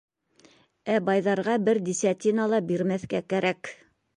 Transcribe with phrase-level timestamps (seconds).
[0.93, 3.73] Ә байҙарға бер десятина ла бирмәҫкә кәрәк.